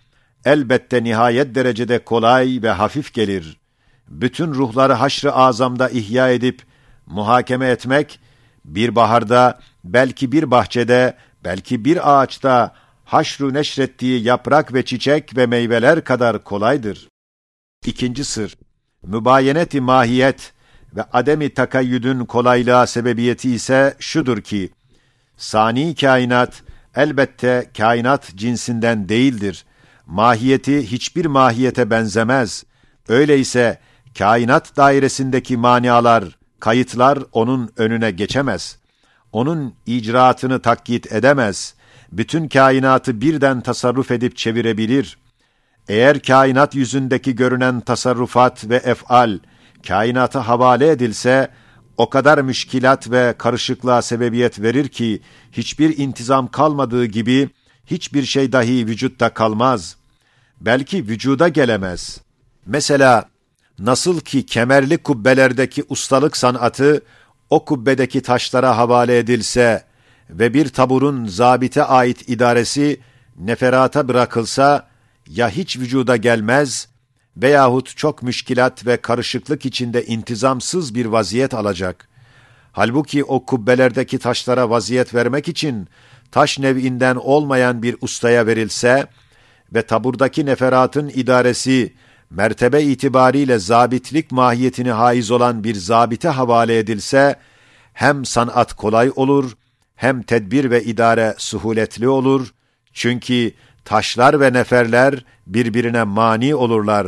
elbette 0.44 1.04
nihayet 1.04 1.54
derecede 1.54 2.04
kolay 2.04 2.58
ve 2.62 2.70
hafif 2.70 3.14
gelir. 3.14 3.60
Bütün 4.08 4.54
ruhları 4.54 4.92
haşr-ı 4.92 5.32
azamda 5.32 5.88
ihya 5.88 6.30
edip 6.30 6.62
muhakeme 7.06 7.68
etmek 7.68 8.20
bir 8.64 8.94
baharda 8.94 9.58
belki 9.84 10.32
bir 10.32 10.50
bahçede 10.50 11.16
belki 11.44 11.84
bir 11.84 12.12
ağaçta 12.12 12.74
haşru 13.04 13.54
neşrettiği 13.54 14.22
yaprak 14.22 14.74
ve 14.74 14.84
çiçek 14.84 15.36
ve 15.36 15.46
meyveler 15.46 16.04
kadar 16.04 16.44
kolaydır. 16.44 17.08
İkinci 17.86 18.24
sır, 18.24 18.56
mübayeneti 19.06 19.80
mahiyet 19.80 20.52
ve 20.96 21.02
ademi 21.12 21.54
takayyüdün 21.54 22.24
kolaylığa 22.24 22.86
sebebiyeti 22.86 23.50
ise 23.54 23.94
şudur 23.98 24.40
ki, 24.40 24.70
sani 25.36 25.94
kainat 25.94 26.62
elbette 26.96 27.70
kainat 27.76 28.32
cinsinden 28.36 29.08
değildir. 29.08 29.64
Mahiyeti 30.06 30.92
hiçbir 30.92 31.26
mahiyete 31.26 31.90
benzemez. 31.90 32.64
Öyleyse 33.08 33.78
kainat 34.18 34.76
dairesindeki 34.76 35.56
manialar, 35.56 36.24
kayıtlar 36.60 37.18
onun 37.32 37.70
önüne 37.76 38.10
geçemez. 38.10 38.78
Onun 39.32 39.74
icraatını 39.86 40.62
takyit 40.62 41.12
edemez. 41.12 41.74
Bütün 42.12 42.48
kainatı 42.48 43.20
birden 43.20 43.60
tasarruf 43.60 44.10
edip 44.10 44.36
çevirebilir. 44.36 45.18
Eğer 45.90 46.22
kainat 46.22 46.74
yüzündeki 46.74 47.34
görünen 47.34 47.80
tasarrufat 47.80 48.68
ve 48.68 48.76
efal, 48.76 49.38
kainata 49.86 50.48
havale 50.48 50.90
edilse, 50.90 51.48
o 51.96 52.10
kadar 52.10 52.38
müşkilat 52.38 53.10
ve 53.10 53.34
karışıklığa 53.38 54.02
sebebiyet 54.02 54.60
verir 54.62 54.88
ki, 54.88 55.20
hiçbir 55.52 55.98
intizam 55.98 56.50
kalmadığı 56.50 57.04
gibi, 57.04 57.50
hiçbir 57.86 58.24
şey 58.24 58.52
dahi 58.52 58.86
vücutta 58.86 59.34
kalmaz. 59.34 59.96
Belki 60.60 61.08
vücuda 61.08 61.48
gelemez. 61.48 62.20
Mesela, 62.66 63.24
nasıl 63.78 64.20
ki 64.20 64.46
kemerli 64.46 64.98
kubbelerdeki 64.98 65.84
ustalık 65.88 66.36
sanatı, 66.36 67.02
o 67.50 67.64
kubbedeki 67.64 68.22
taşlara 68.22 68.76
havale 68.76 69.18
edilse 69.18 69.84
ve 70.30 70.54
bir 70.54 70.68
taburun 70.68 71.26
zabite 71.26 71.84
ait 71.84 72.28
idaresi 72.28 73.00
neferata 73.36 74.08
bırakılsa, 74.08 74.89
ya 75.30 75.50
hiç 75.50 75.78
vücuda 75.78 76.16
gelmez 76.16 76.88
veyahut 77.36 77.96
çok 77.96 78.22
müşkilat 78.22 78.86
ve 78.86 78.96
karışıklık 78.96 79.66
içinde 79.66 80.06
intizamsız 80.06 80.94
bir 80.94 81.06
vaziyet 81.06 81.54
alacak. 81.54 82.08
Halbuki 82.72 83.24
o 83.24 83.46
kubbelerdeki 83.46 84.18
taşlara 84.18 84.70
vaziyet 84.70 85.14
vermek 85.14 85.48
için 85.48 85.88
taş 86.30 86.58
nev'inden 86.58 87.16
olmayan 87.16 87.82
bir 87.82 87.96
ustaya 88.00 88.46
verilse 88.46 89.06
ve 89.74 89.82
taburdaki 89.82 90.46
neferatın 90.46 91.08
idaresi 91.08 91.94
mertebe 92.30 92.82
itibariyle 92.82 93.58
zabitlik 93.58 94.32
mahiyetini 94.32 94.90
haiz 94.90 95.30
olan 95.30 95.64
bir 95.64 95.74
zabite 95.74 96.28
havale 96.28 96.78
edilse, 96.78 97.36
hem 97.92 98.24
sanat 98.24 98.72
kolay 98.72 99.12
olur, 99.16 99.52
hem 99.94 100.22
tedbir 100.22 100.70
ve 100.70 100.84
idare 100.84 101.34
suhuletli 101.38 102.08
olur. 102.08 102.54
Çünkü 102.92 103.52
taşlar 103.84 104.40
ve 104.40 104.52
neferler 104.52 105.24
birbirine 105.46 106.02
mani 106.02 106.54
olurlar. 106.54 107.06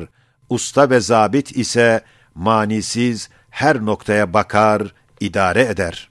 Usta 0.48 0.90
ve 0.90 1.00
zabit 1.00 1.56
ise 1.56 2.00
manisiz 2.34 3.28
her 3.50 3.84
noktaya 3.84 4.32
bakar, 4.32 4.94
idare 5.20 5.62
eder. 5.62 6.10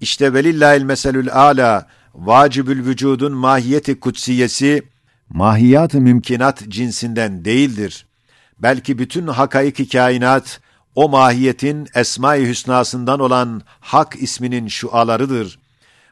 İşte 0.00 0.34
velillahil 0.34 0.82
meselül 0.82 1.32
ala, 1.32 1.88
vacibül 2.14 2.86
vücudun 2.86 3.32
mahiyeti 3.32 4.00
kutsiyesi, 4.00 4.82
mahiyat-ı 5.28 6.00
mümkinat 6.00 6.68
cinsinden 6.68 7.44
değildir. 7.44 8.06
Belki 8.58 8.98
bütün 8.98 9.26
hakaiki 9.26 9.88
kainat, 9.88 10.60
o 10.94 11.08
mahiyetin 11.08 11.88
Esma-i 11.94 12.48
Hüsna'sından 12.48 13.20
olan 13.20 13.62
Hak 13.80 14.22
isminin 14.22 14.68
şualarıdır. 14.68 15.58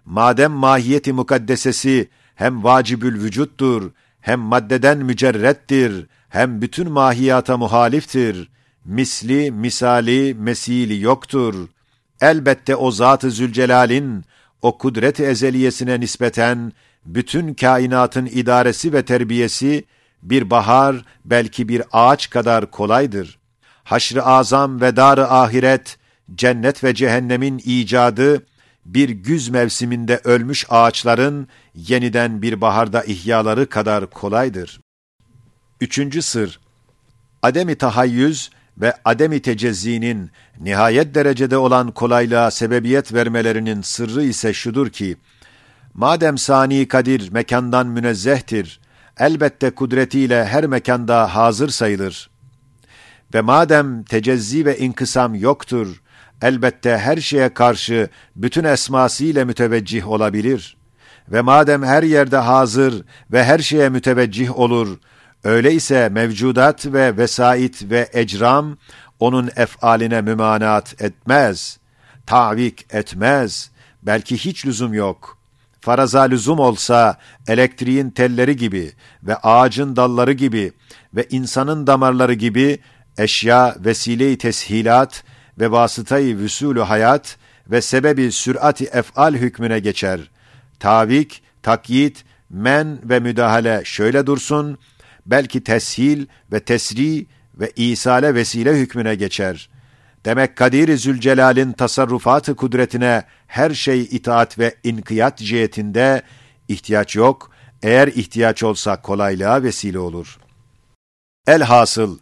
Madem 0.04 0.52
mahiyeti 0.52 1.12
mukaddesesi 1.12 2.08
hem 2.40 2.64
vacibül 2.64 3.22
vücuttur, 3.22 3.90
hem 4.20 4.40
maddeden 4.40 4.98
mücerrettir, 4.98 6.06
hem 6.28 6.62
bütün 6.62 6.90
mahiyata 6.90 7.56
muhaliftir. 7.56 8.50
Misli, 8.84 9.50
misali, 9.50 10.34
mesili 10.34 11.00
yoktur. 11.00 11.54
Elbette 12.20 12.76
o 12.76 12.90
Zat-ı 12.90 13.30
Zülcelal'in, 13.30 14.24
o 14.62 14.78
kudret-i 14.78 15.22
ezeliyesine 15.22 16.00
nispeten, 16.00 16.72
bütün 17.04 17.54
kainatın 17.54 18.26
idaresi 18.26 18.92
ve 18.92 19.04
terbiyesi, 19.04 19.84
bir 20.22 20.50
bahar, 20.50 21.04
belki 21.24 21.68
bir 21.68 21.82
ağaç 21.92 22.30
kadar 22.30 22.70
kolaydır. 22.70 23.38
Haşr-ı 23.84 24.22
azam 24.22 24.80
ve 24.80 24.96
dar-ı 24.96 25.30
ahiret, 25.30 25.98
cennet 26.34 26.84
ve 26.84 26.94
cehennemin 26.94 27.62
icadı, 27.64 28.46
bir 28.84 29.08
güz 29.08 29.48
mevsiminde 29.48 30.20
ölmüş 30.24 30.66
ağaçların 30.68 31.48
yeniden 31.74 32.42
bir 32.42 32.60
baharda 32.60 33.02
ihyaları 33.02 33.68
kadar 33.68 34.10
kolaydır. 34.10 34.80
Üçüncü 35.80 36.22
sır, 36.22 36.60
ademi 37.42 37.74
tahayyüz 37.74 38.50
ve 38.78 38.94
ademi 39.04 39.42
tecezzinin 39.42 40.30
nihayet 40.60 41.14
derecede 41.14 41.56
olan 41.56 41.90
kolaylığa 41.90 42.50
sebebiyet 42.50 43.14
vermelerinin 43.14 43.82
sırrı 43.82 44.22
ise 44.22 44.52
şudur 44.52 44.90
ki, 44.90 45.16
madem 45.94 46.38
sani 46.38 46.88
kadir 46.88 47.32
mekandan 47.32 47.86
münezzehtir, 47.86 48.80
elbette 49.18 49.70
kudretiyle 49.70 50.44
her 50.44 50.66
mekanda 50.66 51.34
hazır 51.34 51.68
sayılır. 51.68 52.30
Ve 53.34 53.40
madem 53.40 54.02
tecezzi 54.02 54.66
ve 54.66 54.78
inkısam 54.78 55.34
yoktur, 55.34 56.02
elbette 56.42 56.98
her 56.98 57.16
şeye 57.16 57.54
karşı 57.54 58.08
bütün 58.36 58.64
esmasıyla 58.64 59.44
müteveccih 59.44 60.08
olabilir. 60.08 60.76
Ve 61.28 61.40
madem 61.40 61.82
her 61.82 62.02
yerde 62.02 62.36
hazır 62.36 63.04
ve 63.32 63.44
her 63.44 63.58
şeye 63.58 63.88
müteveccih 63.88 64.58
olur, 64.58 64.98
öyleyse 65.44 66.08
mevcudat 66.08 66.86
ve 66.86 67.16
vesait 67.16 67.90
ve 67.90 68.08
ecram 68.12 68.76
onun 69.20 69.50
efaline 69.56 70.20
mümanat 70.20 71.02
etmez, 71.02 71.78
tavik 72.26 72.94
etmez, 72.94 73.70
belki 74.02 74.36
hiç 74.36 74.66
lüzum 74.66 74.94
yok. 74.94 75.38
Faraza 75.80 76.22
lüzum 76.22 76.58
olsa 76.58 77.16
elektriğin 77.48 78.10
telleri 78.10 78.56
gibi 78.56 78.92
ve 79.22 79.36
ağacın 79.36 79.96
dalları 79.96 80.32
gibi 80.32 80.72
ve 81.14 81.26
insanın 81.30 81.86
damarları 81.86 82.34
gibi 82.34 82.78
eşya 83.18 83.76
vesile-i 83.84 84.38
teshilat 84.38 85.24
ve 85.60 85.70
vasıtayı 85.70 86.38
vüsulü 86.38 86.80
hayat 86.80 87.36
ve 87.70 87.80
sebebi 87.80 88.32
sürati 88.32 88.84
efal 88.84 89.34
hükmüne 89.34 89.78
geçer. 89.78 90.20
Tavik, 90.78 91.42
takyit, 91.62 92.24
men 92.50 92.98
ve 93.04 93.20
müdahale 93.20 93.82
şöyle 93.84 94.26
dursun, 94.26 94.78
belki 95.26 95.64
teshil 95.64 96.26
ve 96.52 96.60
tesri 96.60 97.26
ve 97.54 97.72
isale 97.76 98.34
vesile 98.34 98.78
hükmüne 98.78 99.14
geçer. 99.14 99.70
Demek 100.24 100.56
Kadir-i 100.56 100.98
Zülcelal'in 100.98 101.72
tasarrufatı 101.72 102.56
kudretine 102.56 103.24
her 103.46 103.70
şey 103.70 104.02
itaat 104.02 104.58
ve 104.58 104.74
inkiyat 104.84 105.38
cihetinde 105.38 106.22
ihtiyaç 106.68 107.16
yok, 107.16 107.50
eğer 107.82 108.08
ihtiyaç 108.08 108.62
olsa 108.62 109.02
kolaylığa 109.02 109.62
vesile 109.62 109.98
olur. 109.98 110.38
Elhasıl, 111.46 112.18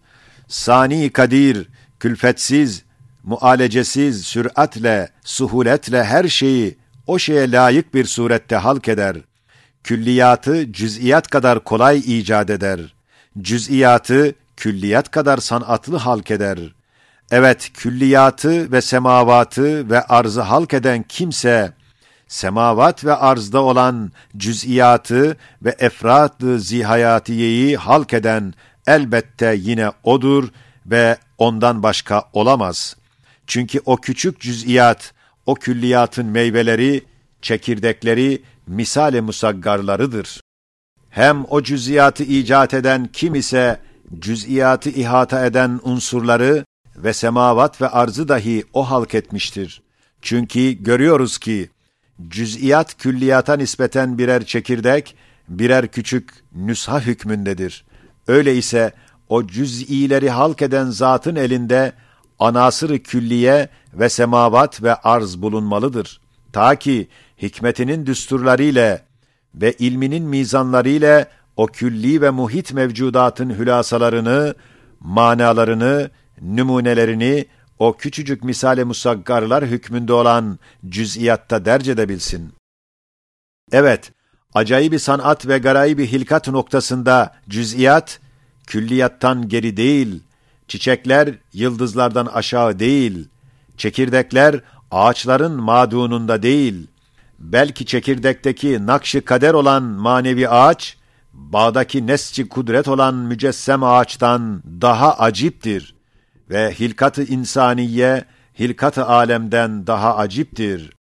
Sani 0.49 1.11
Kadir, 1.11 1.69
külfetsiz, 2.01 2.85
mualecesiz, 3.29 4.27
süratle, 4.27 5.09
suhuletle 5.25 6.05
her 6.05 6.29
şeyi 6.29 6.79
o 7.07 7.19
şeye 7.19 7.53
layık 7.53 7.95
bir 7.95 8.05
surette 8.05 8.57
halk 8.57 8.89
eder. 8.89 9.17
Külliyatı 9.85 10.73
cüz'iyat 10.73 11.29
kadar 11.29 11.65
kolay 11.65 11.99
icat 11.99 12.51
eder. 12.51 12.95
Cüz'iyatı 13.41 14.35
külliyat 14.57 15.11
kadar 15.11 15.39
sanatlı 15.39 15.97
halk 15.97 16.31
eder. 16.31 16.59
Evet, 17.31 17.71
külliyatı 17.75 18.73
ve 18.73 18.81
semavatı 18.81 19.91
ve 19.91 20.03
arzı 20.03 20.41
halk 20.41 20.75
eden 20.75 21.03
kimse, 21.03 21.73
semavat 22.29 23.05
ve 23.05 23.15
arzda 23.15 23.63
olan 23.63 24.13
cüz'iyatı 24.37 25.37
ve 25.63 25.77
efrat-ı 25.79 26.61
zihayatiyeyi 26.61 27.77
halk 27.77 28.13
eden 28.15 28.55
elbette 28.87 29.57
yine 29.59 29.91
odur 30.05 30.49
ve 30.87 31.17
ondan 31.39 31.83
başka 31.83 32.25
olamaz. 32.33 32.98
Çünkü 33.49 33.81
o 33.87 33.97
küçük 33.97 34.41
cüz'iyat, 34.41 35.15
o 35.47 35.55
külliyatın 35.55 36.27
meyveleri, 36.27 37.05
çekirdekleri, 37.43 38.43
misale 38.67 39.21
musaggarlarıdır. 39.21 40.41
Hem 41.11 41.45
o 41.49 41.63
cüz'iyatı 41.63 42.23
icat 42.23 42.75
eden 42.75 43.09
kim 43.13 43.35
ise, 43.35 43.81
cüz'iyatı 44.19 44.91
ihata 44.91 45.47
eden 45.47 45.81
unsurları 45.83 46.65
ve 46.97 47.13
semavat 47.13 47.81
ve 47.81 47.89
arzı 47.89 48.29
dahi 48.29 48.65
o 48.73 48.91
halk 48.91 49.15
etmiştir. 49.15 49.83
Çünkü 50.23 50.71
görüyoruz 50.71 51.39
ki, 51.39 51.71
cüz'iyat 52.29 52.99
külliyata 52.99 53.57
nispeten 53.57 54.19
birer 54.19 54.45
çekirdek, 54.45 55.17
birer 55.49 55.87
küçük 55.87 56.31
nüsha 56.55 57.01
hükmündedir. 57.01 57.85
Öyle 58.27 58.57
ise 58.57 58.93
o 59.29 59.47
cüz'ileri 59.47 60.31
halk 60.31 60.63
eden 60.63 60.91
zatın 60.91 61.37
elinde 61.37 61.93
anasır 62.39 62.99
külliye 62.99 63.69
ve 63.95 64.09
semavat 64.09 64.83
ve 64.83 64.95
arz 64.95 65.43
bulunmalıdır. 65.43 66.21
Ta 66.53 66.77
ki 66.77 67.09
hikmetinin 67.43 68.07
düsturlarıyla 68.07 69.03
ve 69.55 69.73
ilminin 69.73 70.25
mizanlarıyla 70.25 71.27
o 71.57 71.67
külli 71.67 72.21
ve 72.21 72.31
muhit 72.31 72.73
mevcudatın 72.73 73.51
hülasalarını, 73.51 74.55
manalarını, 75.01 76.11
numunelerini 76.43 77.47
o 77.79 77.97
küçücük 77.97 78.45
misale 78.45 78.85
musaggarlar 78.85 79.67
hükmünde 79.67 80.13
olan 80.13 80.59
cüz'iyatta 80.89 81.65
derc 81.65 81.93
edebilsin. 81.93 82.53
Evet, 83.73 84.13
acayip 84.55 85.01
sanat 85.01 85.47
ve 85.47 85.59
garayib 85.59 85.99
hilkat 85.99 86.49
noktasında 86.49 87.37
cüz'iyat, 87.49 88.21
külliyattan 88.67 89.49
geri 89.49 89.77
değil, 89.77 90.23
çiçekler 90.69 91.35
yıldızlardan 91.53 92.27
aşağı 92.27 92.79
değil, 92.79 93.29
çekirdekler 93.77 94.61
ağaçların 94.91 95.53
madununda 95.53 96.43
değil, 96.43 96.87
belki 97.39 97.87
çekirdekteki 97.87 98.87
nakşı 98.87 99.25
kader 99.25 99.55
olan 99.55 99.83
manevi 99.83 100.49
ağaç, 100.49 100.97
bağdaki 101.33 102.07
nesçi 102.07 102.49
kudret 102.49 102.89
olan 102.89 103.15
mücessem 103.15 103.83
ağaçtan 103.83 104.63
daha 104.81 105.15
aciptir 105.15 105.95
ve 106.51 106.75
hilkat-ı 106.81 107.23
insaniye, 107.25 108.25
hilkat-ı 108.59 109.05
alemden 109.07 109.87
daha 109.87 110.17
aciptir. 110.17 110.93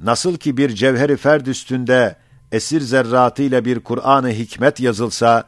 Nasıl 0.00 0.36
ki 0.36 0.56
bir 0.56 0.74
cevheri 0.74 1.16
ferd 1.16 1.46
üstünde 1.46 2.16
esir 2.52 2.80
zerratıyla 2.80 3.64
bir 3.64 3.80
Kur'an-ı 3.80 4.30
hikmet 4.30 4.80
yazılsa, 4.80 5.44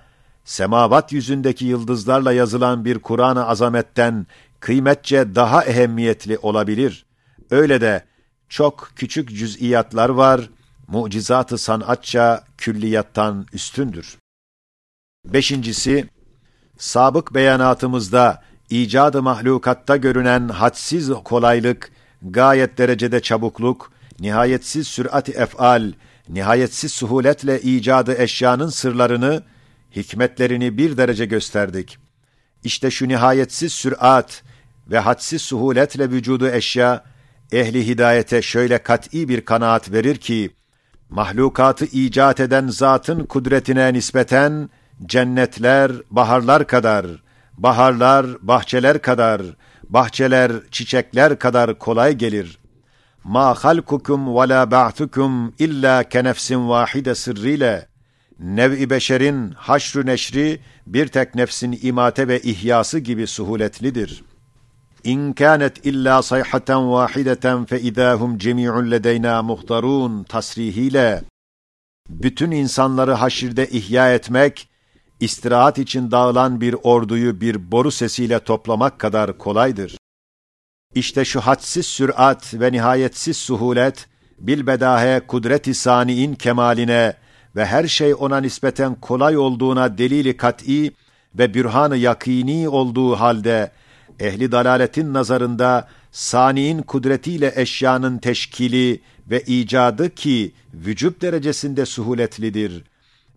semavat 0.46 1.12
yüzündeki 1.12 1.64
yıldızlarla 1.64 2.32
yazılan 2.32 2.84
bir 2.84 2.98
Kur'an-ı 2.98 3.46
azametten 3.46 4.26
kıymetçe 4.60 5.34
daha 5.34 5.64
ehemmiyetli 5.64 6.38
olabilir. 6.38 7.06
Öyle 7.50 7.80
de 7.80 8.04
çok 8.48 8.90
küçük 8.96 9.28
cüz'iyatlar 9.28 10.08
var, 10.08 10.50
mucizatı 10.88 11.58
sanatça 11.58 12.44
külliyattan 12.58 13.46
üstündür. 13.52 14.18
Beşincisi, 15.24 16.08
sabık 16.78 17.34
beyanatımızda 17.34 18.42
icadı 18.70 19.22
mahlukatta 19.22 19.96
görünen 19.96 20.48
hadsiz 20.48 21.10
kolaylık, 21.24 21.90
gayet 22.22 22.78
derecede 22.78 23.20
çabukluk, 23.20 23.92
nihayetsiz 24.20 24.88
sürat-i 24.88 25.32
ef'al, 25.32 25.92
nihayetsiz 26.28 26.92
suhuletle 26.92 27.60
icadı 27.62 28.14
eşyanın 28.18 28.68
sırlarını, 28.68 29.42
hikmetlerini 29.96 30.78
bir 30.78 30.96
derece 30.96 31.24
gösterdik. 31.24 31.98
İşte 32.64 32.90
şu 32.90 33.08
nihayetsiz 33.08 33.72
sürat 33.72 34.42
ve 34.90 34.98
hadsiz 34.98 35.42
suhuletle 35.42 36.10
vücudu 36.10 36.48
eşya, 36.48 37.04
ehli 37.52 37.86
hidayete 37.86 38.42
şöyle 38.42 38.78
kat'î 38.78 39.28
bir 39.28 39.40
kanaat 39.40 39.92
verir 39.92 40.16
ki, 40.16 40.50
mahlukatı 41.08 41.84
icat 41.84 42.40
eden 42.40 42.68
zatın 42.68 43.24
kudretine 43.24 43.92
nispeten, 43.92 44.70
cennetler, 45.06 45.92
baharlar 46.10 46.66
kadar, 46.66 47.06
baharlar, 47.58 48.26
bahçeler 48.42 49.02
kadar, 49.02 49.42
bahçeler, 49.88 50.52
çiçekler 50.70 51.38
kadar 51.38 51.78
kolay 51.78 52.12
gelir. 52.12 52.58
Ma 53.24 53.54
halkukum 53.54 54.36
ve 54.36 54.48
la 54.48 54.70
ba'tukum 54.70 55.54
illa 55.58 56.02
kenefsin 56.02 56.68
vahide 56.68 57.14
sırrıyla, 57.14 57.86
nev-i 58.40 58.90
beşerin 58.90 59.50
haşru 59.50 60.06
neşri 60.06 60.60
bir 60.86 61.06
tek 61.06 61.34
nefsin 61.34 61.78
imate 61.82 62.28
ve 62.28 62.40
ihyası 62.40 62.98
gibi 62.98 63.26
suhuletlidir. 63.26 64.24
İn 65.04 65.32
kânet 65.32 65.86
illa 65.86 66.22
sayhaten 66.22 66.90
vahideten 66.90 67.64
fe 67.64 67.80
idâhum 67.80 68.38
cemî'un 68.38 68.90
ledeyna 68.90 69.42
muhtarun 69.42 70.24
tasrihiyle 70.24 71.22
bütün 72.08 72.50
insanları 72.50 73.12
haşirde 73.12 73.66
ihya 73.66 74.14
etmek, 74.14 74.68
istirahat 75.20 75.78
için 75.78 76.10
dağılan 76.10 76.60
bir 76.60 76.76
orduyu 76.82 77.40
bir 77.40 77.72
boru 77.72 77.90
sesiyle 77.90 78.38
toplamak 78.38 78.98
kadar 78.98 79.38
kolaydır. 79.38 79.96
İşte 80.94 81.24
şu 81.24 81.40
hadsiz 81.40 81.86
sürat 81.86 82.54
ve 82.54 82.72
nihayetsiz 82.72 83.36
suhulet, 83.36 84.08
bilbedahe 84.38 85.20
kudret-i 85.20 85.74
saniin 85.74 86.34
kemaline 86.34 87.14
ve 87.56 87.66
her 87.66 87.88
şey 87.88 88.14
ona 88.18 88.40
nispeten 88.40 88.94
kolay 88.94 89.38
olduğuna 89.38 89.98
delili 89.98 90.36
kat'i 90.36 90.92
ve 91.34 91.54
bürhan-ı 91.54 91.96
yakini 91.96 92.68
olduğu 92.68 93.14
halde, 93.14 93.70
ehli 94.20 94.52
dalaletin 94.52 95.14
nazarında 95.14 95.88
saniin 96.12 96.82
kudretiyle 96.82 97.52
eşyanın 97.56 98.18
teşkili 98.18 99.00
ve 99.30 99.40
icadı 99.40 100.14
ki 100.14 100.52
vücub 100.74 101.22
derecesinde 101.22 101.86
suhuletlidir, 101.86 102.84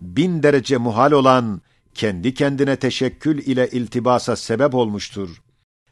bin 0.02 0.44
derece 0.44 0.78
muhal 0.78 1.12
olan 1.12 1.62
kendi 1.94 2.34
kendine 2.34 2.76
teşekkül 2.76 3.38
ile 3.38 3.68
iltibasa 3.68 4.36
sebep 4.36 4.76
olmuştur. 4.76 5.42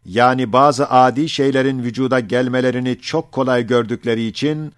Yani 0.05 0.53
bazı 0.53 0.89
adi 0.89 1.29
şeylerin 1.29 1.83
vücuda 1.83 2.19
gelmelerini 2.19 2.99
çok 2.99 3.31
kolay 3.31 3.67
gördükleri 3.67 4.27
için, 4.27 4.73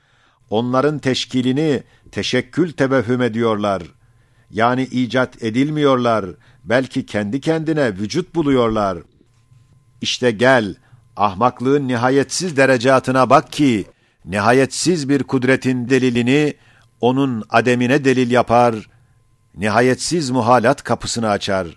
onların 0.50 1.00
teşkilini 1.00 1.84
teşekkül 2.12 2.72
tebehüm 2.72 3.22
ediyorlar. 3.22 3.84
Yani 4.52 4.84
icat 4.84 5.44
edilmiyorlar, 5.44 6.26
belki 6.64 7.06
kendi 7.06 7.42
kendine 7.42 7.88
vücut 7.98 8.36
buluyorlar. 8.36 8.98
İşte 10.02 10.32
gel, 10.32 10.76
ahmaklığın 11.16 11.88
nihayetsiz 11.88 12.58
derecatına 12.58 13.30
bak 13.30 13.52
ki, 13.52 13.86
nihayetsiz 14.26 15.10
bir 15.10 15.24
kudretin 15.24 15.90
delilini, 15.90 16.54
onun 17.02 17.44
ademine 17.50 18.06
delil 18.06 18.32
yapar, 18.32 18.76
nihayetsiz 19.56 20.30
muhalat 20.30 20.84
kapısını 20.84 21.30
açar. 21.30 21.68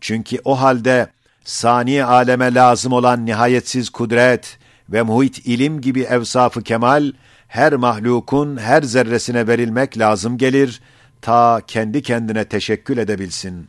Çünkü 0.00 0.38
o 0.44 0.60
halde, 0.60 1.06
sani 1.44 2.04
aleme 2.04 2.54
lazım 2.54 2.92
olan 2.92 3.26
nihayetsiz 3.26 3.90
kudret 3.90 4.58
ve 4.88 5.02
muhit 5.02 5.46
ilim 5.46 5.80
gibi 5.80 6.00
evsafı 6.02 6.62
kemal, 6.62 7.12
her 7.48 7.72
mahlukun 7.72 8.56
her 8.56 8.82
zerresine 8.82 9.46
verilmek 9.46 9.98
lazım 9.98 10.38
gelir, 10.38 10.80
ta 11.22 11.60
kendi 11.66 12.02
kendine 12.02 12.44
teşekkül 12.44 12.98
edebilsin. 12.98 13.68